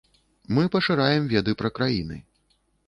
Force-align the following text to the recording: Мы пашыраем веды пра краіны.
Мы 0.57 0.63
пашыраем 0.75 1.29
веды 1.35 1.57
пра 1.61 1.73
краіны. 1.79 2.23